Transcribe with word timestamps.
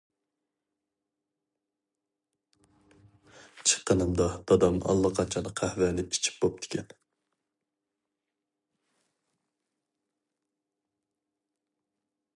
چىققىنىمدا 3.71 4.29
دادام 4.51 4.79
ئاللىقاچان 4.93 5.51
قەھۋەنى 5.61 6.07
ئىچىپ 6.07 6.41
بوپتىكەن. 6.47 6.97